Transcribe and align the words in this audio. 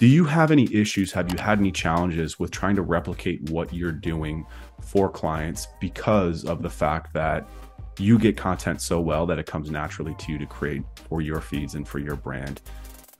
Do 0.00 0.06
you 0.06 0.24
have 0.24 0.50
any 0.50 0.66
issues? 0.74 1.12
Have 1.12 1.30
you 1.30 1.38
had 1.38 1.58
any 1.58 1.70
challenges 1.70 2.38
with 2.38 2.50
trying 2.50 2.74
to 2.76 2.80
replicate 2.80 3.50
what 3.50 3.70
you're 3.74 3.92
doing 3.92 4.46
for 4.80 5.10
clients 5.10 5.68
because 5.78 6.46
of 6.46 6.62
the 6.62 6.70
fact 6.70 7.12
that 7.12 7.46
you 7.98 8.18
get 8.18 8.34
content 8.34 8.80
so 8.80 8.98
well 8.98 9.26
that 9.26 9.38
it 9.38 9.44
comes 9.44 9.70
naturally 9.70 10.14
to 10.14 10.32
you 10.32 10.38
to 10.38 10.46
create 10.46 10.84
for 10.94 11.20
your 11.20 11.42
feeds 11.42 11.74
and 11.74 11.86
for 11.86 11.98
your 11.98 12.16
brand? 12.16 12.62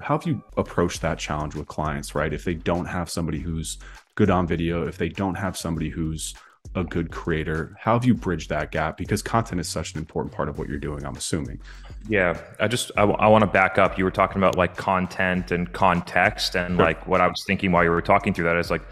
How 0.01 0.17
have 0.17 0.27
you 0.27 0.43
approached 0.57 1.03
that 1.03 1.19
challenge 1.19 1.55
with 1.55 1.67
clients, 1.67 2.15
right? 2.15 2.33
If 2.33 2.45
they 2.45 2.55
don't 2.55 2.87
have 2.87 3.11
somebody 3.11 3.41
who's 3.41 3.77
good 4.15 4.31
on 4.31 4.47
video, 4.47 4.87
if 4.87 4.97
they 4.97 5.11
don't 5.11 5.35
have 5.35 5.59
somebody 5.59 5.91
who's 5.91 6.35
a 6.75 6.85
good 6.85 7.11
creator, 7.11 7.77
how 7.79 7.95
have 7.95 8.05
you 8.05 8.15
bridged 8.15 8.49
that 8.51 8.71
gap? 8.71 8.97
Because 8.97 9.23
content 9.23 9.61
is 9.61 9.69
such 9.69 9.93
an 9.93 9.99
important 9.99 10.33
part 10.35 10.49
of 10.49 10.59
what 10.59 10.69
you're 10.69 10.79
doing, 10.79 11.05
I'm 11.05 11.17
assuming. 11.17 11.61
Yeah, 12.09 12.41
I 12.61 12.69
just 12.69 12.93
I, 12.97 13.03
I 13.03 13.27
want 13.27 13.43
to 13.43 13.51
back 13.51 13.77
up. 13.77 13.99
You 13.99 14.05
were 14.05 14.11
talking 14.11 14.39
about 14.39 14.57
like 14.57 14.77
content 14.77 15.51
and 15.51 15.73
context, 15.73 16.55
and 16.55 16.77
sure. 16.77 16.85
like 16.85 17.07
what 17.07 17.21
I 17.21 17.27
was 17.27 17.43
thinking 17.47 17.73
while 17.73 17.85
you 17.85 17.91
were 17.91 18.01
talking 18.03 18.33
through 18.33 18.45
that 18.45 18.57
is 18.57 18.71
like, 18.71 18.83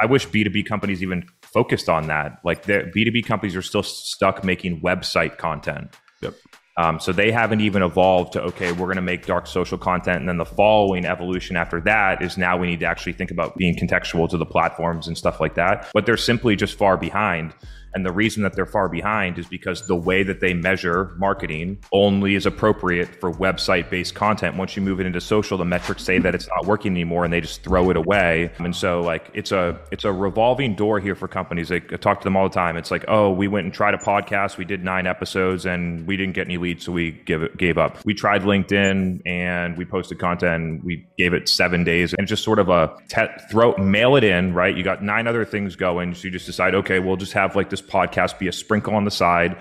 I 0.00 0.06
wish 0.06 0.26
B 0.26 0.44
two 0.44 0.50
B 0.50 0.62
companies 0.62 1.02
even 1.02 1.26
focused 1.42 1.88
on 1.88 2.08
that. 2.08 2.38
Like, 2.44 2.64
the 2.64 2.90
B 2.92 3.04
two 3.04 3.12
B 3.12 3.22
companies 3.22 3.56
are 3.56 3.62
still 3.62 3.82
stuck 3.82 4.44
making 4.44 4.80
website 4.80 5.38
content. 5.38 5.94
Yep. 6.20 6.34
Um, 6.78 7.00
so 7.00 7.12
they 7.12 7.32
haven't 7.32 7.60
even 7.60 7.82
evolved 7.82 8.34
to 8.34 8.42
okay, 8.42 8.70
we're 8.70 8.86
going 8.86 8.96
to 8.96 9.02
make 9.02 9.26
dark 9.26 9.48
social 9.48 9.76
content, 9.76 10.20
and 10.20 10.28
then 10.28 10.38
the 10.38 10.44
following 10.44 11.04
evolution 11.04 11.56
after 11.56 11.80
that 11.80 12.22
is 12.22 12.38
now 12.38 12.56
we 12.56 12.68
need 12.68 12.80
to 12.80 12.86
actually 12.86 13.14
think 13.14 13.32
about 13.32 13.56
being 13.56 13.76
contextual 13.76 14.30
to 14.30 14.36
the 14.36 14.46
platforms 14.46 15.08
and 15.08 15.18
stuff 15.18 15.40
like 15.40 15.56
that. 15.56 15.88
But 15.92 16.06
they're 16.06 16.16
simply 16.16 16.54
just 16.54 16.78
far 16.78 16.96
behind. 16.96 17.52
And 17.94 18.04
the 18.04 18.12
reason 18.12 18.42
that 18.42 18.54
they're 18.54 18.66
far 18.66 18.88
behind 18.88 19.38
is 19.38 19.46
because 19.46 19.86
the 19.86 19.96
way 19.96 20.22
that 20.22 20.40
they 20.40 20.54
measure 20.54 21.14
marketing 21.16 21.78
only 21.92 22.34
is 22.34 22.46
appropriate 22.46 23.20
for 23.20 23.32
website 23.32 23.90
based 23.90 24.14
content. 24.14 24.56
Once 24.56 24.76
you 24.76 24.82
move 24.82 25.00
it 25.00 25.06
into 25.06 25.20
social, 25.20 25.58
the 25.58 25.64
metrics 25.64 26.02
say 26.02 26.18
that 26.18 26.34
it's 26.34 26.48
not 26.48 26.66
working 26.66 26.92
anymore 26.92 27.24
and 27.24 27.32
they 27.32 27.40
just 27.40 27.62
throw 27.62 27.90
it 27.90 27.96
away. 27.96 28.50
And 28.58 28.74
so 28.74 29.00
like 29.00 29.30
it's 29.34 29.52
a 29.52 29.78
it's 29.90 30.04
a 30.04 30.12
revolving 30.12 30.74
door 30.74 31.00
here 31.00 31.14
for 31.14 31.28
companies. 31.28 31.70
Like, 31.70 31.92
I 31.92 31.96
talk 31.96 32.20
to 32.20 32.24
them 32.24 32.36
all 32.36 32.48
the 32.48 32.54
time. 32.54 32.76
It's 32.76 32.90
like, 32.90 33.04
oh, 33.08 33.30
we 33.30 33.48
went 33.48 33.64
and 33.64 33.74
tried 33.74 33.94
a 33.94 33.98
podcast, 33.98 34.56
we 34.56 34.64
did 34.64 34.84
nine 34.84 35.06
episodes 35.06 35.66
and 35.66 36.06
we 36.06 36.16
didn't 36.16 36.34
get 36.34 36.46
any 36.46 36.58
leads, 36.58 36.84
so 36.84 36.92
we 36.92 37.12
give 37.12 37.42
it, 37.42 37.56
gave 37.56 37.78
up. 37.78 38.04
We 38.04 38.14
tried 38.14 38.42
LinkedIn 38.42 39.22
and 39.26 39.76
we 39.76 39.84
posted 39.84 40.18
content, 40.18 40.84
we 40.84 41.06
gave 41.16 41.32
it 41.32 41.48
seven 41.48 41.84
days 41.84 42.14
and 42.18 42.26
just 42.26 42.44
sort 42.44 42.58
of 42.58 42.68
a 42.68 42.96
te- 43.08 43.26
throw 43.50 43.76
mail 43.76 44.16
it 44.16 44.24
in, 44.24 44.54
right? 44.54 44.76
You 44.76 44.82
got 44.82 45.02
nine 45.02 45.26
other 45.26 45.44
things 45.44 45.76
going. 45.76 46.14
So 46.14 46.24
you 46.24 46.30
just 46.30 46.46
decide, 46.46 46.74
okay, 46.74 46.98
we'll 46.98 47.16
just 47.16 47.32
have 47.32 47.56
like 47.56 47.70
this 47.70 47.77
this 47.78 47.90
podcast 47.90 48.38
be 48.38 48.48
a 48.48 48.52
sprinkle 48.52 48.94
on 48.94 49.04
the 49.04 49.10
side 49.10 49.56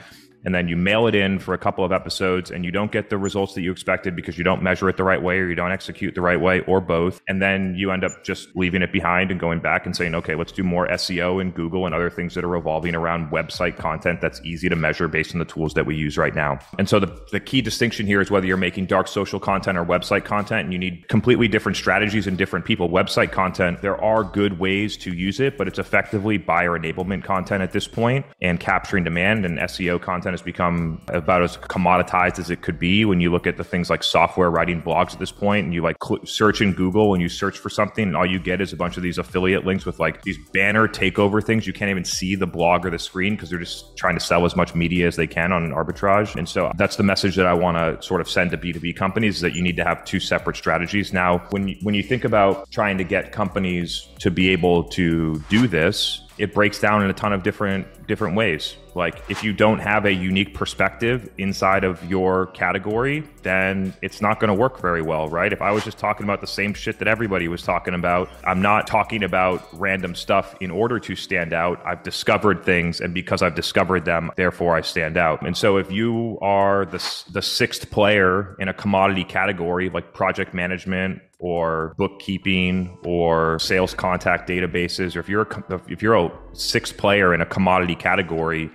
and 0.48 0.56
then 0.56 0.70
you 0.70 0.78
mail 0.78 1.08
it 1.08 1.14
in 1.14 1.40
for 1.40 1.54
a 1.54 1.58
couple 1.58 1.84
of 1.84 1.92
episodes 1.92 2.52
and 2.52 2.64
you 2.64 2.72
don't 2.72 2.94
get 2.94 3.10
the 3.10 3.18
results 3.18 3.54
that 3.54 3.64
you 3.64 3.70
expected 3.70 4.16
because 4.16 4.38
you 4.38 4.46
don't 4.46 4.64
measure 4.64 4.88
it 4.88 4.96
the 4.96 5.04
right 5.04 5.22
way 5.22 5.40
or 5.40 5.50
you 5.50 5.56
don't 5.56 5.74
execute 5.74 6.16
the 6.16 6.22
right 6.22 6.40
way 6.40 6.62
or 6.62 6.80
both 6.80 7.20
and 7.28 7.42
then 7.42 7.76
you 7.76 7.92
end 7.92 8.06
up 8.06 8.24
just 8.24 8.56
leaving 8.56 8.82
it 8.82 8.94
behind 8.94 9.30
and 9.30 9.42
going 9.42 9.60
back 9.60 9.86
and 9.86 9.94
saying 9.94 10.16
okay 10.16 10.36
let's 10.36 10.54
do 10.54 10.64
more 10.64 10.88
SEO 10.88 11.42
in 11.42 11.52
Google 11.52 11.86
and 11.86 11.94
other 11.94 12.10
things 12.10 12.34
that 12.34 12.46
are 12.46 12.48
revolving 12.48 12.96
around 12.96 13.30
website 13.30 13.76
content 13.76 14.22
that's 14.22 14.40
easy 14.46 14.70
to 14.70 14.76
measure 14.78 15.10
based 15.10 15.34
on 15.34 15.40
the 15.40 15.46
tools 15.46 15.74
that 15.74 15.86
we 15.86 15.98
use 15.98 16.18
right 16.18 16.34
now. 16.34 16.58
And 16.80 16.88
so 16.88 16.98
the, 16.98 17.14
the 17.34 17.42
key 17.42 17.62
distinction 17.62 18.06
here 18.06 18.22
is 18.22 18.32
whether 18.32 18.48
you're 18.48 18.56
making 18.56 18.86
dark 18.86 19.10
social 19.10 19.42
content 19.42 19.78
or 19.78 19.84
website 19.84 20.24
content 20.24 20.64
and 20.64 20.72
you 20.72 20.80
need 20.80 21.10
completely 21.10 21.50
different 21.50 21.76
strategies 21.76 22.26
and 22.26 22.38
different 22.38 22.64
people. 22.64 22.88
Website 22.88 23.34
content 23.34 23.82
there 23.82 24.02
are 24.02 24.24
good 24.24 24.60
ways 24.60 24.96
to 25.00 25.14
use 25.14 25.42
it 25.42 25.58
but 25.58 25.68
it's 25.68 25.78
effectively 25.78 26.38
buyer 26.38 26.80
enablement 26.80 27.26
content 27.26 27.62
at 27.62 27.74
this 27.74 27.86
point 27.86 28.26
and 28.42 28.62
capturing 28.62 29.04
demand 29.04 29.46
and 29.46 29.60
SEO 29.60 30.02
content 30.02 30.37
has 30.38 30.46
become 30.46 31.02
about 31.08 31.42
as 31.44 31.58
commoditized 31.58 32.40
as 32.40 32.50
it 32.50 32.62
could 32.62 32.80
be 32.80 33.06
when 33.06 33.20
you 33.20 33.32
look 33.32 33.48
at 33.48 33.58
the 33.58 33.64
things 33.64 33.90
like 33.90 34.04
software 34.04 34.50
writing 34.50 34.82
blogs 34.82 35.14
at 35.14 35.20
this 35.20 35.32
point 35.32 35.66
and 35.66 35.74
you 35.74 35.82
like 35.82 35.98
cl- 36.04 36.26
search 36.26 36.62
in 36.62 36.74
Google 36.74 37.14
and 37.14 37.22
you 37.22 37.30
search 37.30 37.58
for 37.58 37.70
something 37.70 38.04
and 38.04 38.16
all 38.16 38.26
you 38.26 38.40
get 38.40 38.62
is 38.62 38.74
a 38.74 38.76
bunch 38.76 38.98
of 38.98 39.04
these 39.04 39.18
affiliate 39.18 39.66
links 39.66 39.86
with 39.86 40.00
like 40.00 40.22
these 40.22 40.38
banner 40.54 40.88
takeover 40.88 41.44
things. 41.44 41.66
You 41.66 41.74
can't 41.74 41.90
even 41.90 42.06
see 42.06 42.36
the 42.36 42.48
blog 42.48 42.86
or 42.86 42.90
the 42.90 43.00
screen 43.00 43.36
because 43.36 43.50
they're 43.50 43.60
just 43.60 43.98
trying 43.98 44.16
to 44.16 44.20
sell 44.20 44.46
as 44.46 44.56
much 44.56 44.76
media 44.76 45.08
as 45.08 45.16
they 45.16 45.28
can 45.28 45.52
on 45.52 45.64
an 45.64 45.72
arbitrage. 45.72 46.36
And 46.36 46.48
so 46.48 46.72
that's 46.78 46.96
the 46.96 47.04
message 47.04 47.36
that 47.36 47.48
I 47.48 47.54
want 47.54 47.78
to 47.78 48.06
sort 48.06 48.22
of 48.22 48.30
send 48.30 48.52
to 48.52 48.58
B2B 48.58 48.96
companies 48.96 49.42
that 49.42 49.54
you 49.56 49.62
need 49.62 49.78
to 49.78 49.84
have 49.84 50.06
two 50.06 50.20
separate 50.20 50.56
strategies. 50.56 51.14
Now, 51.14 51.40
when 51.50 51.70
you, 51.70 51.78
when 51.82 51.96
you 51.96 52.04
think 52.04 52.24
about 52.24 52.70
trying 52.72 52.98
to 52.98 53.04
get 53.04 53.32
companies 53.32 54.08
to 54.20 54.30
be 54.30 54.50
able 54.50 54.84
to 54.90 55.44
do 55.50 55.68
this, 55.68 56.27
it 56.38 56.54
breaks 56.54 56.80
down 56.80 57.04
in 57.04 57.10
a 57.10 57.14
ton 57.14 57.34
of 57.34 57.44
different 57.44 57.88
different 58.08 58.36
ways. 58.36 58.76
Like 58.96 59.22
if 59.30 59.44
you 59.44 59.54
don't 59.54 59.80
have 59.80 60.06
a 60.06 60.12
unique 60.12 60.54
perspective 60.54 61.30
inside 61.38 61.84
of 61.84 62.04
your 62.10 62.48
category, 62.48 63.24
then 63.44 63.94
it's 64.02 64.22
not 64.22 64.40
going 64.40 64.48
to 64.48 64.56
work 64.56 64.82
very 64.82 65.04
well, 65.04 65.30
right? 65.30 65.54
If 65.54 65.62
I 65.62 65.72
was 65.72 65.84
just 65.84 66.00
talking 66.00 66.24
about 66.24 66.42
the 66.42 66.48
same 66.48 66.74
shit 66.74 66.98
that 67.00 67.08
everybody 67.08 67.48
was 67.48 67.62
talking 67.62 67.94
about, 67.94 68.30
I'm 68.44 68.62
not 68.62 68.88
talking 68.88 69.24
about 69.24 69.68
random 69.74 70.16
stuff 70.16 70.56
in 70.62 70.72
order 70.72 71.00
to 71.00 71.16
stand 71.16 71.54
out. 71.54 71.80
I've 71.86 72.02
discovered 72.02 72.64
things 72.64 73.00
and 73.02 73.14
because 73.14 73.44
I've 73.44 73.56
discovered 73.56 74.06
them, 74.06 74.32
therefore 74.36 74.76
I 74.76 74.82
stand 74.82 75.16
out. 75.16 75.46
And 75.46 75.56
so 75.56 75.78
if 75.78 75.92
you 75.92 76.40
are 76.42 76.86
the 76.86 76.98
the 77.32 77.42
sixth 77.42 77.92
player 77.92 78.56
in 78.60 78.68
a 78.68 78.74
commodity 78.74 79.24
category 79.24 79.90
like 79.90 80.14
project 80.14 80.54
management 80.54 81.22
or 81.40 81.94
bookkeeping 81.98 82.98
or 83.06 83.60
sales 83.60 83.94
contact 83.94 84.50
databases 84.50 85.16
or 85.16 85.20
if 85.20 85.30
you're 85.30 85.44
a, 85.44 85.82
if 85.88 86.02
you're 86.02 86.16
a 86.16 86.32
sixth 86.54 86.98
player 86.98 87.34
in 87.34 87.42
a 87.42 87.46
commodity 87.46 87.96
category 87.96 88.72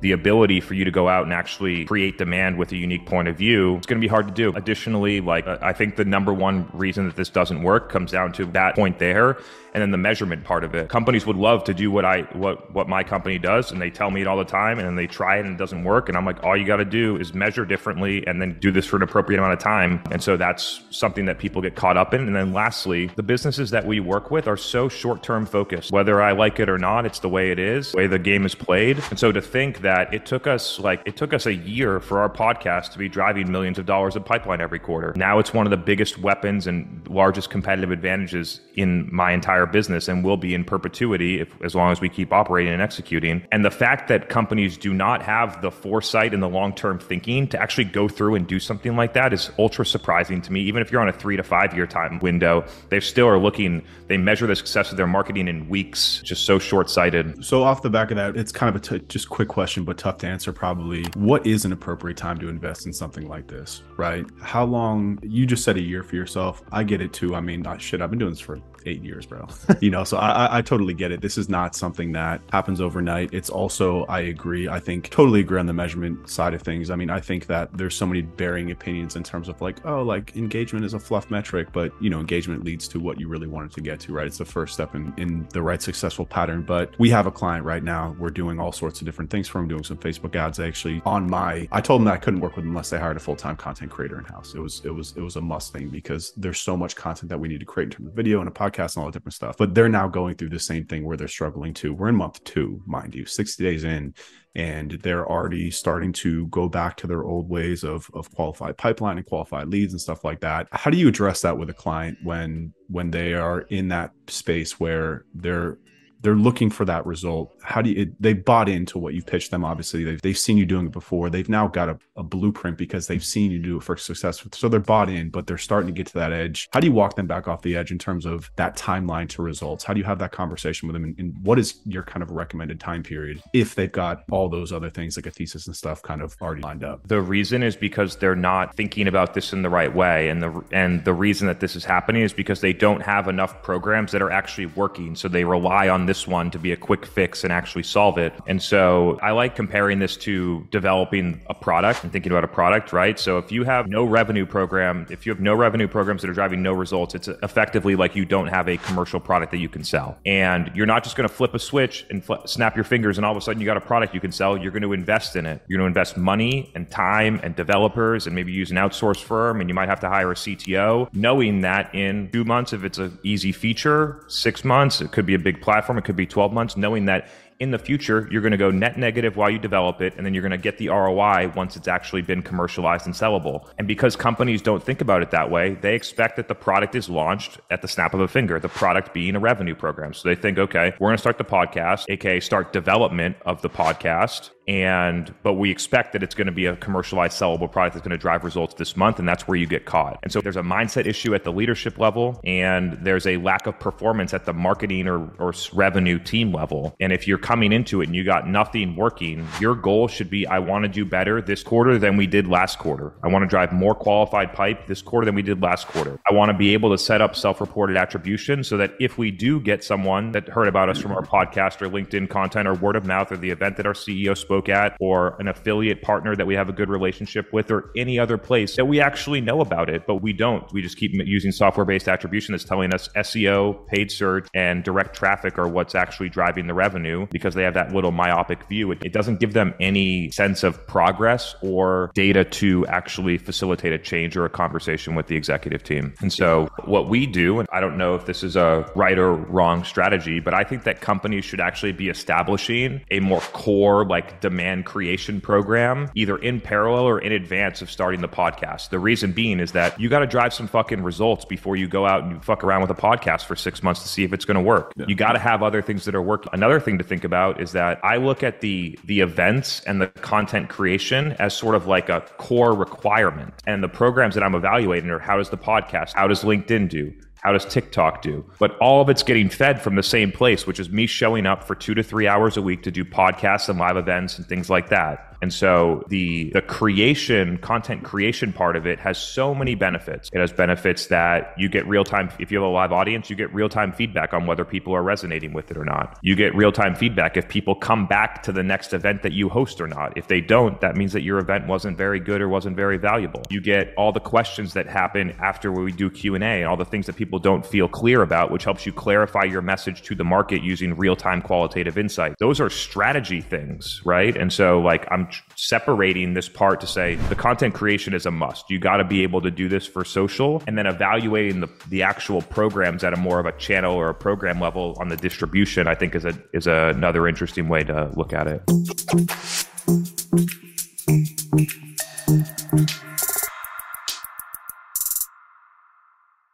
the 0.00 0.12
ability 0.12 0.60
for 0.60 0.74
you 0.74 0.84
to 0.84 0.90
go 0.90 1.08
out 1.08 1.24
and 1.24 1.32
actually 1.32 1.84
create 1.84 2.18
demand 2.18 2.58
with 2.58 2.72
a 2.72 2.76
unique 2.76 3.06
point 3.06 3.28
of 3.28 3.36
view, 3.36 3.76
it's 3.76 3.86
going 3.86 4.00
to 4.00 4.04
be 4.04 4.08
hard 4.08 4.26
to 4.28 4.34
do. 4.34 4.52
Additionally, 4.56 5.20
like 5.20 5.46
uh, 5.46 5.58
I 5.60 5.72
think 5.72 5.96
the 5.96 6.04
number 6.04 6.32
one 6.32 6.68
reason 6.72 7.06
that 7.06 7.16
this 7.16 7.28
doesn't 7.28 7.62
work 7.62 7.90
comes 7.90 8.10
down 8.10 8.32
to 8.32 8.46
that 8.46 8.74
point 8.74 8.98
there 8.98 9.38
and 9.74 9.82
then 9.82 9.90
the 9.90 9.98
measurement 9.98 10.44
part 10.44 10.64
of 10.64 10.74
it. 10.74 10.88
Companies 10.88 11.26
would 11.26 11.36
love 11.36 11.64
to 11.64 11.74
do 11.74 11.90
what 11.90 12.04
I 12.04 12.22
what 12.32 12.72
what 12.74 12.88
my 12.88 13.04
company 13.04 13.38
does 13.38 13.70
and 13.70 13.80
they 13.80 13.90
tell 13.90 14.10
me 14.10 14.22
it 14.22 14.26
all 14.26 14.36
the 14.36 14.44
time 14.44 14.78
and 14.78 14.86
then 14.86 14.96
they 14.96 15.06
try 15.06 15.36
it 15.36 15.46
and 15.46 15.54
it 15.54 15.58
doesn't 15.58 15.84
work 15.84 16.08
and 16.08 16.16
I'm 16.16 16.24
like 16.24 16.42
all 16.42 16.56
you 16.56 16.66
got 16.66 16.76
to 16.76 16.84
do 16.84 17.16
is 17.16 17.34
measure 17.34 17.64
differently 17.64 18.26
and 18.26 18.40
then 18.40 18.58
do 18.60 18.70
this 18.70 18.86
for 18.86 18.96
an 18.96 19.02
appropriate 19.02 19.38
amount 19.38 19.52
of 19.52 19.58
time. 19.58 20.02
And 20.10 20.22
so 20.22 20.36
that's 20.36 20.82
something 20.90 21.26
that 21.26 21.38
people 21.38 21.62
get 21.62 21.76
caught 21.76 21.96
up 21.96 22.14
in. 22.14 22.22
And 22.22 22.34
then 22.34 22.52
lastly, 22.52 23.10
the 23.16 23.22
businesses 23.22 23.70
that 23.70 23.86
we 23.86 24.00
work 24.00 24.30
with 24.30 24.48
are 24.48 24.56
so 24.56 24.88
short-term 24.88 25.46
focused. 25.46 25.92
Whether 25.92 26.20
I 26.20 26.32
like 26.32 26.58
it 26.60 26.68
or 26.68 26.78
not, 26.78 27.06
it's 27.06 27.20
the 27.20 27.28
way 27.28 27.50
it 27.50 27.58
is, 27.58 27.92
the 27.92 27.98
way 27.98 28.06
the 28.06 28.18
game 28.18 28.44
is 28.44 28.54
played. 28.54 29.02
And 29.10 29.18
so 29.18 29.32
to 29.32 29.40
think 29.40 29.82
that 29.82 29.89
it 30.12 30.26
took 30.26 30.46
us 30.46 30.78
like 30.78 31.02
it 31.04 31.16
took 31.16 31.32
us 31.32 31.46
a 31.46 31.54
year 31.54 32.00
for 32.00 32.20
our 32.20 32.28
podcast 32.28 32.92
to 32.92 32.98
be 32.98 33.08
driving 33.08 33.50
millions 33.50 33.78
of 33.78 33.86
dollars 33.86 34.16
of 34.16 34.24
pipeline 34.24 34.60
every 34.60 34.78
quarter. 34.78 35.12
Now 35.16 35.38
it's 35.38 35.52
one 35.52 35.66
of 35.66 35.70
the 35.70 35.76
biggest 35.76 36.18
weapons 36.18 36.66
and 36.66 37.06
largest 37.08 37.50
competitive 37.50 37.90
advantages 37.90 38.60
in 38.74 39.08
my 39.12 39.32
entire 39.32 39.66
business 39.66 40.08
and 40.08 40.24
will 40.24 40.36
be 40.36 40.54
in 40.54 40.64
perpetuity 40.64 41.40
if, 41.40 41.60
as 41.62 41.74
long 41.74 41.92
as 41.92 42.00
we 42.00 42.08
keep 42.08 42.32
operating 42.32 42.72
and 42.72 42.82
executing. 42.82 43.42
And 43.52 43.64
the 43.64 43.70
fact 43.70 44.08
that 44.08 44.28
companies 44.28 44.76
do 44.76 44.94
not 44.94 45.22
have 45.22 45.60
the 45.62 45.70
foresight 45.70 46.32
and 46.34 46.42
the 46.42 46.48
long 46.48 46.74
term 46.74 46.98
thinking 46.98 47.46
to 47.48 47.60
actually 47.60 47.84
go 47.84 48.08
through 48.08 48.34
and 48.34 48.46
do 48.46 48.58
something 48.58 48.96
like 48.96 49.14
that 49.14 49.32
is 49.32 49.50
ultra 49.58 49.84
surprising 49.84 50.40
to 50.42 50.52
me. 50.52 50.60
Even 50.62 50.82
if 50.82 50.90
you're 50.90 51.00
on 51.00 51.08
a 51.08 51.12
three 51.12 51.36
to 51.36 51.42
five 51.42 51.74
year 51.74 51.86
time 51.86 52.18
window, 52.20 52.64
they 52.88 53.00
still 53.00 53.26
are 53.26 53.38
looking, 53.38 53.82
they 54.08 54.16
measure 54.16 54.46
the 54.46 54.56
success 54.56 54.90
of 54.90 54.96
their 54.96 55.06
marketing 55.06 55.48
in 55.48 55.68
weeks, 55.68 56.20
just 56.24 56.44
so 56.44 56.58
short 56.58 56.88
sighted. 56.88 57.44
So, 57.44 57.62
off 57.62 57.82
the 57.82 57.90
back 57.90 58.10
of 58.10 58.16
that, 58.16 58.36
it's 58.36 58.52
kind 58.52 58.74
of 58.74 58.82
a 58.82 58.98
t- 58.98 59.04
just 59.08 59.28
quick 59.28 59.48
question, 59.48 59.79
but 59.84 59.98
tough 59.98 60.18
to 60.18 60.26
answer 60.26 60.52
probably. 60.52 61.04
What 61.14 61.46
is 61.46 61.64
an 61.64 61.72
appropriate 61.72 62.16
time 62.16 62.38
to 62.38 62.48
invest 62.48 62.86
in 62.86 62.92
something 62.92 63.28
like 63.28 63.46
this, 63.46 63.82
right? 63.96 64.24
How 64.40 64.64
long, 64.64 65.18
you 65.22 65.46
just 65.46 65.64
said 65.64 65.76
a 65.76 65.82
year 65.82 66.02
for 66.02 66.16
yourself. 66.16 66.62
I 66.72 66.84
get 66.84 67.00
it 67.00 67.12
too. 67.12 67.34
I 67.34 67.40
mean, 67.40 67.66
shit, 67.78 68.00
I've 68.00 68.10
been 68.10 68.18
doing 68.18 68.32
this 68.32 68.40
for 68.40 68.60
eight 68.86 69.02
years, 69.02 69.26
bro. 69.26 69.46
you 69.80 69.90
know, 69.90 70.04
so 70.04 70.16
I, 70.16 70.58
I 70.58 70.62
totally 70.62 70.94
get 70.94 71.12
it. 71.12 71.20
This 71.20 71.38
is 71.38 71.48
not 71.48 71.74
something 71.74 72.12
that 72.12 72.40
happens 72.52 72.80
overnight. 72.80 73.32
It's 73.32 73.50
also, 73.50 74.04
I 74.04 74.20
agree. 74.20 74.68
I 74.68 74.80
think 74.80 75.10
totally 75.10 75.40
agree 75.40 75.60
on 75.60 75.66
the 75.66 75.72
measurement 75.72 76.28
side 76.28 76.54
of 76.54 76.62
things. 76.62 76.90
I 76.90 76.96
mean, 76.96 77.10
I 77.10 77.20
think 77.20 77.46
that 77.46 77.76
there's 77.76 77.94
so 77.94 78.06
many 78.06 78.22
varying 78.22 78.70
opinions 78.70 79.16
in 79.16 79.22
terms 79.22 79.48
of 79.48 79.60
like, 79.60 79.84
oh, 79.86 80.02
like 80.02 80.36
engagement 80.36 80.84
is 80.84 80.94
a 80.94 80.98
fluff 80.98 81.30
metric, 81.30 81.68
but 81.72 81.92
you 82.00 82.10
know, 82.10 82.20
engagement 82.20 82.64
leads 82.64 82.88
to 82.88 83.00
what 83.00 83.20
you 83.20 83.28
really 83.28 83.46
wanted 83.46 83.72
to 83.72 83.80
get 83.80 84.00
to, 84.00 84.12
right? 84.12 84.26
It's 84.26 84.38
the 84.38 84.44
first 84.44 84.74
step 84.74 84.94
in, 84.94 85.12
in 85.16 85.46
the 85.52 85.62
right 85.62 85.82
successful 85.82 86.26
pattern. 86.26 86.62
But 86.62 86.98
we 86.98 87.10
have 87.10 87.26
a 87.26 87.30
client 87.30 87.64
right 87.64 87.82
now. 87.82 88.16
We're 88.18 88.30
doing 88.30 88.58
all 88.58 88.72
sorts 88.72 89.00
of 89.00 89.04
different 89.04 89.30
things 89.30 89.48
for 89.48 89.58
him, 89.58 89.68
doing 89.68 89.84
some 89.84 89.98
Facebook 89.98 90.34
ads 90.36 90.58
actually 90.58 91.02
on 91.04 91.28
my, 91.28 91.68
I 91.72 91.80
told 91.80 92.00
them 92.00 92.06
that 92.06 92.14
I 92.14 92.18
couldn't 92.18 92.40
work 92.40 92.56
with 92.56 92.64
them 92.64 92.70
unless 92.70 92.90
they 92.90 92.98
hired 92.98 93.16
a 93.16 93.20
full-time 93.20 93.56
content 93.56 93.90
creator 93.90 94.18
in 94.18 94.24
house. 94.24 94.54
It 94.54 94.60
was, 94.60 94.82
it 94.84 94.90
was, 94.90 95.16
it 95.16 95.20
was 95.20 95.36
a 95.36 95.40
must 95.40 95.72
thing 95.72 95.88
because 95.88 96.32
there's 96.36 96.60
so 96.60 96.76
much 96.76 96.96
content 96.96 97.28
that 97.28 97.38
we 97.38 97.48
need 97.48 97.60
to 97.60 97.66
create 97.66 97.86
in 97.86 97.90
terms 97.90 98.08
of 98.08 98.14
video 98.14 98.40
and 98.40 98.48
a 98.48 98.52
podcast 98.52 98.69
podcast 98.72 98.96
and 98.96 99.02
all 99.02 99.06
the 99.06 99.12
different 99.12 99.34
stuff. 99.34 99.56
But 99.56 99.74
they're 99.74 99.88
now 99.88 100.08
going 100.08 100.36
through 100.36 100.50
the 100.50 100.58
same 100.58 100.86
thing 100.86 101.04
where 101.04 101.16
they're 101.16 101.28
struggling 101.28 101.74
too. 101.74 101.94
We're 101.94 102.08
in 102.08 102.16
month 102.16 102.42
two, 102.44 102.82
mind 102.86 103.14
you, 103.14 103.26
60 103.26 103.62
days 103.62 103.84
in, 103.84 104.14
and 104.54 104.92
they're 105.02 105.28
already 105.28 105.70
starting 105.70 106.12
to 106.12 106.46
go 106.48 106.68
back 106.68 106.96
to 106.98 107.06
their 107.06 107.22
old 107.24 107.48
ways 107.48 107.84
of 107.84 108.10
of 108.14 108.32
qualified 108.34 108.76
pipeline 108.76 109.18
and 109.18 109.26
qualified 109.26 109.68
leads 109.68 109.92
and 109.92 110.00
stuff 110.00 110.24
like 110.24 110.40
that. 110.40 110.68
How 110.72 110.90
do 110.90 110.98
you 110.98 111.08
address 111.08 111.42
that 111.42 111.58
with 111.58 111.70
a 111.70 111.74
client 111.74 112.18
when 112.22 112.72
when 112.88 113.10
they 113.10 113.34
are 113.34 113.60
in 113.62 113.88
that 113.88 114.12
space 114.28 114.80
where 114.80 115.24
they're 115.34 115.78
they're 116.22 116.34
looking 116.34 116.70
for 116.70 116.84
that 116.84 117.06
result. 117.06 117.54
How 117.62 117.82
do 117.82 117.90
you, 117.90 118.14
they 118.20 118.34
bought 118.34 118.68
into 118.68 118.98
what 118.98 119.14
you've 119.14 119.26
pitched 119.26 119.50
them. 119.50 119.64
Obviously 119.64 120.04
they've, 120.04 120.20
they've 120.20 120.38
seen 120.38 120.58
you 120.58 120.66
doing 120.66 120.86
it 120.86 120.92
before. 120.92 121.30
They've 121.30 121.48
now 121.48 121.68
got 121.68 121.88
a, 121.88 121.98
a 122.16 122.22
blueprint 122.22 122.76
because 122.76 123.06
they've 123.06 123.24
seen 123.24 123.50
you 123.50 123.58
do 123.58 123.78
it 123.78 123.82
for 123.82 123.96
success. 123.96 124.44
So 124.52 124.68
they're 124.68 124.80
bought 124.80 125.08
in, 125.08 125.30
but 125.30 125.46
they're 125.46 125.58
starting 125.58 125.86
to 125.86 125.92
get 125.92 126.06
to 126.08 126.14
that 126.14 126.32
edge. 126.32 126.68
How 126.72 126.80
do 126.80 126.86
you 126.86 126.92
walk 126.92 127.16
them 127.16 127.26
back 127.26 127.48
off 127.48 127.62
the 127.62 127.76
edge 127.76 127.90
in 127.90 127.98
terms 127.98 128.26
of 128.26 128.50
that 128.56 128.76
timeline 128.76 129.28
to 129.30 129.42
results? 129.42 129.84
How 129.84 129.94
do 129.94 130.00
you 130.00 130.04
have 130.04 130.18
that 130.18 130.32
conversation 130.32 130.88
with 130.88 130.94
them? 130.94 131.04
And, 131.04 131.18
and 131.18 131.34
what 131.42 131.58
is 131.58 131.80
your 131.86 132.02
kind 132.02 132.22
of 132.22 132.30
recommended 132.30 132.80
time 132.80 133.02
period 133.02 133.40
if 133.54 133.74
they've 133.74 133.90
got 133.90 134.24
all 134.30 134.48
those 134.48 134.72
other 134.72 134.90
things 134.90 135.16
like 135.16 135.26
a 135.26 135.30
thesis 135.30 135.66
and 135.66 135.76
stuff 135.76 136.02
kind 136.02 136.20
of 136.20 136.36
already 136.42 136.62
lined 136.62 136.84
up? 136.84 137.06
The 137.08 137.20
reason 137.20 137.62
is 137.62 137.76
because 137.76 138.16
they're 138.16 138.36
not 138.36 138.76
thinking 138.76 139.08
about 139.08 139.34
this 139.34 139.52
in 139.52 139.62
the 139.62 139.70
right 139.70 139.94
way. 139.94 140.28
And 140.28 140.42
the, 140.42 140.62
and 140.70 141.04
the 141.04 141.14
reason 141.14 141.46
that 141.46 141.60
this 141.60 141.76
is 141.76 141.84
happening 141.84 142.22
is 142.22 142.32
because 142.32 142.60
they 142.60 142.72
don't 142.72 143.00
have 143.00 143.28
enough 143.28 143.62
programs 143.62 144.12
that 144.12 144.20
are 144.20 144.30
actually 144.30 144.66
working. 144.66 145.14
So 145.14 145.28
they 145.28 145.44
rely 145.44 145.88
on 145.88 146.09
this 146.10 146.26
one 146.26 146.50
to 146.50 146.58
be 146.58 146.72
a 146.72 146.76
quick 146.76 147.06
fix 147.06 147.44
and 147.44 147.52
actually 147.52 147.84
solve 147.84 148.18
it. 148.18 148.32
And 148.48 148.60
so 148.60 149.16
I 149.22 149.30
like 149.30 149.54
comparing 149.54 150.00
this 150.00 150.16
to 150.26 150.66
developing 150.72 151.40
a 151.48 151.54
product 151.54 152.02
and 152.02 152.10
thinking 152.10 152.32
about 152.32 152.42
a 152.42 152.48
product, 152.48 152.92
right? 152.92 153.16
So 153.16 153.38
if 153.38 153.52
you 153.52 153.62
have 153.62 153.86
no 153.86 154.04
revenue 154.04 154.44
program, 154.44 155.06
if 155.08 155.24
you 155.24 155.30
have 155.30 155.38
no 155.38 155.54
revenue 155.54 155.86
programs 155.86 156.22
that 156.22 156.28
are 156.28 156.34
driving 156.34 156.64
no 156.64 156.72
results, 156.72 157.14
it's 157.14 157.28
effectively 157.28 157.94
like 157.94 158.16
you 158.16 158.24
don't 158.24 158.48
have 158.48 158.68
a 158.68 158.76
commercial 158.78 159.20
product 159.20 159.52
that 159.52 159.58
you 159.58 159.68
can 159.68 159.84
sell. 159.84 160.18
And 160.26 160.72
you're 160.74 160.84
not 160.84 161.04
just 161.04 161.14
going 161.14 161.28
to 161.28 161.32
flip 161.32 161.54
a 161.54 161.60
switch 161.60 162.04
and 162.10 162.24
fl- 162.24 162.44
snap 162.44 162.74
your 162.74 162.82
fingers 162.84 163.16
and 163.16 163.24
all 163.24 163.30
of 163.30 163.38
a 163.38 163.40
sudden 163.40 163.60
you 163.60 163.66
got 163.66 163.76
a 163.76 163.80
product 163.80 164.12
you 164.12 164.20
can 164.20 164.32
sell. 164.32 164.58
You're 164.58 164.72
going 164.72 164.82
to 164.82 164.92
invest 164.92 165.36
in 165.36 165.46
it. 165.46 165.62
You're 165.68 165.78
going 165.78 165.92
to 165.94 166.00
invest 166.00 166.16
money 166.16 166.72
and 166.74 166.90
time 166.90 167.38
and 167.44 167.54
developers 167.54 168.26
and 168.26 168.34
maybe 168.34 168.50
use 168.50 168.72
an 168.72 168.78
outsource 168.78 169.22
firm 169.22 169.60
and 169.60 169.70
you 169.70 169.74
might 169.74 169.88
have 169.88 170.00
to 170.00 170.08
hire 170.08 170.32
a 170.32 170.34
CTO, 170.34 171.08
knowing 171.14 171.60
that 171.60 171.94
in 171.94 172.28
two 172.32 172.42
months, 172.42 172.72
if 172.72 172.82
it's 172.82 172.98
an 172.98 173.16
easy 173.22 173.52
feature, 173.52 174.24
six 174.26 174.64
months, 174.64 175.00
it 175.00 175.12
could 175.12 175.24
be 175.24 175.34
a 175.34 175.38
big 175.38 175.60
platform, 175.62 175.99
it 176.00 176.04
could 176.04 176.16
be 176.16 176.26
12 176.26 176.52
months, 176.52 176.76
knowing 176.76 177.04
that 177.06 177.28
in 177.60 177.70
the 177.70 177.78
future, 177.78 178.26
you're 178.30 178.40
going 178.40 178.52
to 178.52 178.58
go 178.58 178.70
net 178.70 178.96
negative 178.98 179.36
while 179.36 179.50
you 179.50 179.58
develop 179.58 180.00
it, 180.00 180.14
and 180.16 180.24
then 180.24 180.32
you're 180.32 180.42
going 180.42 180.50
to 180.50 180.58
get 180.58 180.78
the 180.78 180.88
ROI 180.88 181.52
once 181.54 181.76
it's 181.76 181.88
actually 181.88 182.22
been 182.22 182.42
commercialized 182.42 183.04
and 183.04 183.14
sellable. 183.14 183.68
And 183.78 183.86
because 183.86 184.16
companies 184.16 184.62
don't 184.62 184.82
think 184.82 185.02
about 185.02 185.20
it 185.20 185.30
that 185.30 185.50
way, 185.50 185.74
they 185.74 185.94
expect 185.94 186.36
that 186.36 186.48
the 186.48 186.54
product 186.54 186.94
is 186.94 187.10
launched 187.10 187.60
at 187.70 187.82
the 187.82 187.88
snap 187.88 188.14
of 188.14 188.20
a 188.20 188.28
finger, 188.28 188.58
the 188.58 188.70
product 188.70 189.12
being 189.12 189.36
a 189.36 189.40
revenue 189.40 189.74
program. 189.74 190.14
So 190.14 190.28
they 190.30 190.34
think, 190.34 190.58
okay, 190.58 190.94
we're 190.98 191.08
going 191.08 191.18
to 191.18 191.20
start 191.20 191.36
the 191.36 191.44
podcast, 191.44 192.06
aka 192.08 192.40
start 192.40 192.72
development 192.72 193.36
of 193.44 193.60
the 193.60 193.70
podcast 193.70 194.50
and 194.70 195.34
but 195.42 195.54
we 195.54 195.68
expect 195.68 196.12
that 196.12 196.22
it's 196.22 196.34
going 196.36 196.46
to 196.46 196.52
be 196.52 196.66
a 196.66 196.76
commercialized 196.76 197.36
sellable 197.36 197.70
product 197.70 197.94
that's 197.94 198.06
going 198.06 198.16
to 198.16 198.22
drive 198.22 198.44
results 198.44 198.72
this 198.74 198.96
month 198.96 199.18
and 199.18 199.28
that's 199.28 199.48
where 199.48 199.56
you 199.56 199.66
get 199.66 199.84
caught. 199.84 200.20
And 200.22 200.30
so 200.30 200.40
there's 200.40 200.56
a 200.56 200.62
mindset 200.62 201.06
issue 201.06 201.34
at 201.34 201.42
the 201.42 201.50
leadership 201.50 201.98
level 201.98 202.40
and 202.44 202.92
there's 203.02 203.26
a 203.26 203.36
lack 203.38 203.66
of 203.66 203.80
performance 203.80 204.32
at 204.32 204.44
the 204.44 204.52
marketing 204.52 205.08
or, 205.08 205.28
or 205.40 205.52
revenue 205.72 206.20
team 206.20 206.52
level. 206.52 206.94
And 207.00 207.12
if 207.12 207.26
you're 207.26 207.36
coming 207.36 207.72
into 207.72 208.00
it 208.00 208.06
and 208.06 208.14
you 208.14 208.22
got 208.22 208.46
nothing 208.46 208.94
working 208.94 209.44
your 209.58 209.74
goal 209.74 210.06
should 210.06 210.30
be 210.30 210.46
i 210.46 210.58
want 210.58 210.84
to 210.84 210.88
do 210.88 211.04
better 211.04 211.42
this 211.42 211.64
quarter 211.64 211.98
than 211.98 212.16
we 212.16 212.28
did 212.28 212.46
last 212.46 212.78
quarter. 212.78 213.12
I 213.24 213.28
want 213.28 213.42
to 213.42 213.48
drive 213.48 213.72
more 213.72 213.94
qualified 213.94 214.52
pipe 214.52 214.86
this 214.86 215.02
quarter 215.02 215.24
than 215.24 215.34
we 215.34 215.42
did 215.42 215.60
last 215.60 215.88
quarter. 215.88 216.20
I 216.30 216.32
want 216.32 216.50
to 216.50 216.56
be 216.56 216.74
able 216.74 216.90
to 216.90 216.98
set 216.98 217.20
up 217.20 217.34
self-reported 217.34 217.96
attribution 217.96 218.62
so 218.62 218.76
that 218.76 218.94
if 219.00 219.18
we 219.18 219.32
do 219.32 219.58
get 219.58 219.82
someone 219.82 220.30
that 220.30 220.48
heard 220.48 220.68
about 220.68 220.88
us 220.88 220.98
from 220.98 221.10
our 221.10 221.22
podcast 221.22 221.82
or 221.82 221.88
linkedin 221.88 222.30
content 222.30 222.68
or 222.68 222.74
word 222.74 222.94
of 222.94 223.04
mouth 223.04 223.32
or 223.32 223.36
the 223.36 223.50
event 223.50 223.76
that 223.76 223.86
our 223.86 223.94
ceo 223.94 224.36
spoke 224.36 224.59
at 224.68 224.96
or 225.00 225.36
an 225.40 225.48
affiliate 225.48 226.02
partner 226.02 226.36
that 226.36 226.46
we 226.46 226.54
have 226.54 226.68
a 226.68 226.72
good 226.72 226.88
relationship 226.88 227.52
with 227.52 227.70
or 227.70 227.90
any 227.96 228.18
other 228.18 228.38
place 228.38 228.76
that 228.76 228.84
we 228.84 229.00
actually 229.00 229.40
know 229.40 229.60
about 229.60 229.88
it, 229.88 230.06
but 230.06 230.16
we 230.16 230.32
don't. 230.32 230.70
We 230.72 230.82
just 230.82 230.96
keep 230.96 231.12
using 231.14 231.52
software 231.52 231.86
based 231.86 232.08
attribution 232.08 232.52
that's 232.52 232.64
telling 232.64 232.92
us 232.92 233.08
SEO, 233.16 233.86
paid 233.86 234.10
search, 234.10 234.48
and 234.54 234.82
direct 234.84 235.16
traffic 235.16 235.58
are 235.58 235.68
what's 235.68 235.94
actually 235.94 236.28
driving 236.28 236.66
the 236.66 236.74
revenue 236.74 237.26
because 237.30 237.54
they 237.54 237.62
have 237.62 237.74
that 237.74 237.92
little 237.92 238.12
myopic 238.12 238.64
view. 238.68 238.90
It, 238.92 239.04
it 239.04 239.12
doesn't 239.12 239.40
give 239.40 239.52
them 239.52 239.74
any 239.80 240.30
sense 240.30 240.62
of 240.62 240.86
progress 240.86 241.54
or 241.62 242.10
data 242.14 242.44
to 242.44 242.86
actually 242.86 243.38
facilitate 243.38 243.92
a 243.92 243.98
change 243.98 244.36
or 244.36 244.44
a 244.44 244.50
conversation 244.50 245.14
with 245.14 245.26
the 245.26 245.36
executive 245.36 245.82
team. 245.82 246.14
And 246.20 246.32
so 246.32 246.68
what 246.84 247.08
we 247.08 247.26
do, 247.26 247.58
and 247.58 247.68
I 247.72 247.80
don't 247.80 247.96
know 247.96 248.14
if 248.14 248.26
this 248.26 248.42
is 248.42 248.56
a 248.56 248.90
right 248.94 249.18
or 249.18 249.34
wrong 249.34 249.84
strategy, 249.84 250.40
but 250.40 250.54
I 250.54 250.64
think 250.64 250.84
that 250.84 251.00
companies 251.00 251.44
should 251.44 251.60
actually 251.60 251.92
be 251.92 252.08
establishing 252.08 253.04
a 253.10 253.20
more 253.20 253.40
core, 253.40 254.04
like 254.04 254.39
demand 254.40 254.86
creation 254.86 255.40
program, 255.40 256.10
either 256.14 256.36
in 256.38 256.60
parallel 256.60 257.04
or 257.04 257.18
in 257.18 257.32
advance 257.32 257.82
of 257.82 257.90
starting 257.90 258.20
the 258.20 258.28
podcast. 258.28 258.90
The 258.90 258.98
reason 258.98 259.32
being 259.32 259.60
is 259.60 259.72
that 259.72 259.98
you 260.00 260.08
got 260.08 260.20
to 260.20 260.26
drive 260.26 260.54
some 260.54 260.66
fucking 260.66 261.02
results 261.02 261.44
before 261.44 261.76
you 261.76 261.88
go 261.88 262.06
out 262.06 262.22
and 262.22 262.32
you 262.32 262.40
fuck 262.40 262.64
around 262.64 262.82
with 262.82 262.90
a 262.90 262.94
podcast 262.94 263.44
for 263.44 263.56
six 263.56 263.82
months 263.82 264.02
to 264.02 264.08
see 264.08 264.24
if 264.24 264.32
it's 264.32 264.44
going 264.44 264.56
to 264.56 264.62
work. 264.62 264.92
Yeah. 264.96 265.06
You 265.08 265.14
got 265.14 265.32
to 265.32 265.38
have 265.38 265.62
other 265.62 265.82
things 265.82 266.04
that 266.04 266.14
are 266.14 266.22
working. 266.22 266.50
Another 266.52 266.80
thing 266.80 266.98
to 266.98 267.04
think 267.04 267.24
about 267.24 267.60
is 267.60 267.72
that 267.72 268.00
I 268.04 268.16
look 268.16 268.42
at 268.42 268.60
the 268.60 268.98
the 269.04 269.20
events 269.20 269.80
and 269.84 270.00
the 270.00 270.08
content 270.08 270.68
creation 270.68 271.32
as 271.38 271.54
sort 271.54 271.74
of 271.74 271.86
like 271.86 272.08
a 272.08 272.20
core 272.38 272.74
requirement, 272.74 273.54
and 273.66 273.82
the 273.82 273.88
programs 273.88 274.34
that 274.34 274.44
I'm 274.44 274.54
evaluating 274.54 275.10
are 275.10 275.18
how 275.18 275.36
does 275.36 275.50
the 275.50 275.58
podcast, 275.58 276.14
how 276.14 276.26
does 276.26 276.42
LinkedIn 276.42 276.88
do, 276.88 277.12
how 277.40 277.52
does 277.52 277.64
TikTok 277.64 278.22
do? 278.22 278.44
But 278.58 278.76
all 278.78 279.00
of 279.00 279.08
it's 279.08 279.22
getting 279.22 279.48
fed 279.48 279.80
from 279.80 279.96
the 279.96 280.02
same 280.02 280.30
place, 280.30 280.66
which 280.66 280.78
is 280.78 280.90
me 280.90 281.06
showing 281.06 281.46
up 281.46 281.64
for 281.64 281.74
two 281.74 281.94
to 281.94 282.02
three 282.02 282.26
hours 282.26 282.56
a 282.56 282.62
week 282.62 282.82
to 282.82 282.90
do 282.90 283.04
podcasts 283.04 283.68
and 283.68 283.78
live 283.78 283.96
events 283.96 284.38
and 284.38 284.46
things 284.46 284.68
like 284.68 284.90
that. 284.90 285.30
And 285.42 285.52
so 285.52 286.04
the 286.08 286.50
the 286.52 286.62
creation, 286.62 287.58
content 287.58 288.04
creation 288.04 288.52
part 288.52 288.76
of 288.76 288.86
it 288.86 288.98
has 289.00 289.18
so 289.18 289.54
many 289.54 289.74
benefits. 289.74 290.28
It 290.32 290.38
has 290.38 290.52
benefits 290.52 291.06
that 291.06 291.54
you 291.56 291.68
get 291.68 291.86
real 291.86 292.04
time 292.04 292.30
if 292.38 292.50
you 292.50 292.58
have 292.58 292.68
a 292.68 292.70
live 292.70 292.92
audience, 292.92 293.30
you 293.30 293.36
get 293.36 293.52
real 293.54 293.68
time 293.68 293.92
feedback 293.92 294.34
on 294.34 294.46
whether 294.46 294.64
people 294.64 294.94
are 294.94 295.02
resonating 295.02 295.52
with 295.52 295.70
it 295.70 295.76
or 295.76 295.84
not. 295.84 296.18
You 296.22 296.34
get 296.34 296.54
real 296.54 296.72
time 296.72 296.94
feedback 296.94 297.36
if 297.36 297.48
people 297.48 297.74
come 297.74 298.06
back 298.06 298.42
to 298.44 298.52
the 298.52 298.62
next 298.62 298.92
event 298.92 299.22
that 299.22 299.32
you 299.32 299.48
host 299.48 299.80
or 299.80 299.86
not. 299.86 300.16
If 300.16 300.28
they 300.28 300.40
don't, 300.40 300.80
that 300.80 300.96
means 300.96 301.12
that 301.14 301.22
your 301.22 301.38
event 301.38 301.66
wasn't 301.66 301.96
very 301.96 302.20
good 302.20 302.40
or 302.40 302.48
wasn't 302.48 302.76
very 302.76 302.98
valuable. 302.98 303.42
You 303.50 303.60
get 303.60 303.94
all 303.96 304.12
the 304.12 304.20
questions 304.20 304.74
that 304.74 304.86
happen 304.86 305.30
after 305.40 305.72
we 305.72 305.92
do 305.92 306.10
Q&A 306.10 306.38
and 306.38 306.66
all 306.66 306.76
the 306.76 306.84
things 306.84 307.06
that 307.06 307.16
people 307.16 307.29
don't 307.38 307.64
feel 307.64 307.88
clear 307.88 308.22
about, 308.22 308.50
which 308.50 308.64
helps 308.64 308.84
you 308.84 308.92
clarify 308.92 309.44
your 309.44 309.62
message 309.62 310.02
to 310.02 310.14
the 310.14 310.24
market 310.24 310.62
using 310.62 310.96
real 310.96 311.16
time 311.16 311.40
qualitative 311.42 311.96
insight. 311.96 312.34
Those 312.38 312.60
are 312.60 312.70
strategy 312.70 313.40
things, 313.40 314.00
right? 314.04 314.36
And 314.36 314.52
so 314.52 314.80
like 314.80 315.06
I'm 315.10 315.28
separating 315.56 316.34
this 316.34 316.48
part 316.48 316.80
to 316.80 316.86
say 316.86 317.14
the 317.14 317.34
content 317.34 317.74
creation 317.74 318.14
is 318.14 318.26
a 318.26 318.30
must. 318.30 318.70
You 318.70 318.78
got 318.78 318.96
to 318.98 319.04
be 319.04 319.22
able 319.22 319.40
to 319.42 319.50
do 319.50 319.68
this 319.68 319.86
for 319.86 320.04
social 320.04 320.62
and 320.66 320.76
then 320.76 320.86
evaluating 320.86 321.60
the, 321.60 321.68
the 321.88 322.02
actual 322.02 322.42
programs 322.42 323.04
at 323.04 323.12
a 323.12 323.16
more 323.16 323.38
of 323.38 323.46
a 323.46 323.52
channel 323.52 323.94
or 323.94 324.08
a 324.08 324.14
program 324.14 324.60
level 324.60 324.96
on 324.98 325.08
the 325.08 325.16
distribution, 325.16 325.86
I 325.86 325.94
think 325.94 326.14
is 326.14 326.24
a, 326.24 326.34
is 326.52 326.66
a, 326.66 326.92
another 326.94 327.28
interesting 327.28 327.68
way 327.68 327.84
to 327.84 328.10
look 328.16 328.32
at 328.32 328.46
it. 328.46 328.62